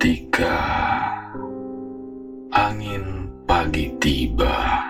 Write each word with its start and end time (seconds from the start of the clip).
Ketika 0.00 0.56
angin 2.56 3.28
pagi 3.44 3.92
tiba, 4.00 4.80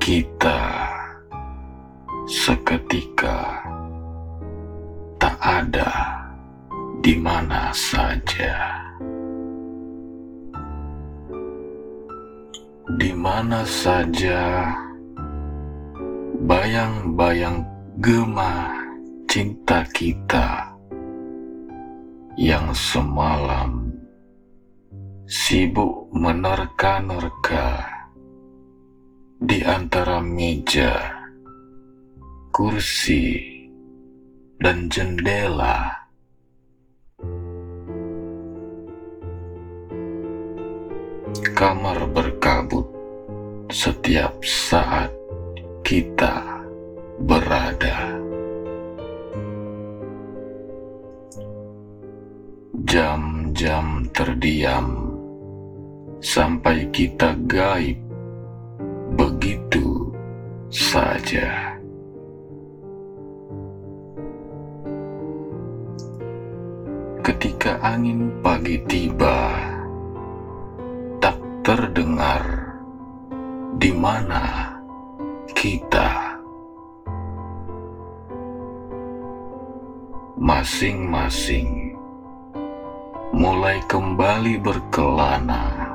kita 0.00 0.88
seketika 2.24 3.60
tak 5.20 5.36
ada 5.44 5.92
di 7.04 7.20
mana 7.20 7.68
saja. 7.76 8.56
Di 12.96 13.12
mana 13.12 13.60
saja 13.68 14.72
bayang-bayang 16.48 17.60
gema 18.00 18.72
cinta 19.28 19.84
kita 19.92 20.71
yang 22.40 22.72
semalam 22.72 23.92
sibuk 25.28 26.08
menerka-nerka 26.16 27.84
di 29.42 29.60
antara 29.60 30.22
meja, 30.22 30.96
kursi, 32.54 33.36
dan 34.62 34.86
jendela. 34.88 35.92
Kamar 41.52 42.06
berkabut 42.12 42.86
setiap 43.68 44.40
saat 44.46 45.10
kita 45.82 46.64
berada. 47.20 48.31
Jam-jam 52.72 54.08
terdiam 54.16 55.12
sampai 56.24 56.88
kita 56.88 57.36
gaib 57.44 58.00
begitu 59.12 60.08
saja. 60.72 61.76
Ketika 67.20 67.76
angin 67.84 68.40
pagi 68.40 68.80
tiba, 68.88 69.52
tak 71.20 71.36
terdengar 71.60 72.72
di 73.76 73.92
mana 73.92 74.80
kita 75.52 76.40
masing-masing 80.40 81.91
mulai 83.32 83.80
kembali 83.88 84.60
berkelana. 84.60 85.88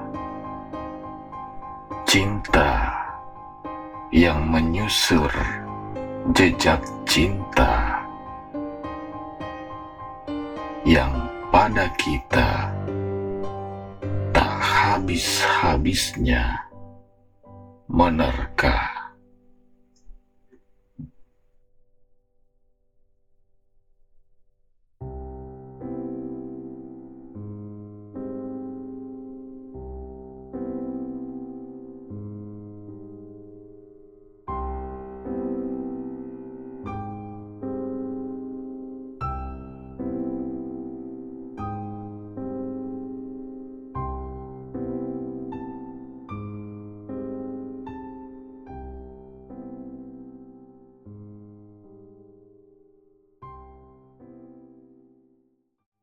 Cinta 2.09 2.89
yang 4.09 4.49
menyusur 4.49 5.29
jejak 6.33 6.81
cinta 7.05 8.01
yang 10.81 11.13
pada 11.53 11.85
kita 12.01 12.73
tak 14.33 14.53
habis-habisnya 14.57 16.65
menerka. 17.85 18.96